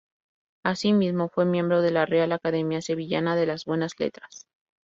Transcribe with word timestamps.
Asimismo 0.63 1.29
fue 1.29 1.45
miembro 1.45 1.83
de 1.83 1.91
la 1.91 2.07
Real 2.07 2.31
Academia 2.31 2.81
Sevillana 2.81 3.35
de 3.35 3.45
las 3.45 3.65
Buenas 3.65 3.93
Letras. 3.99 4.47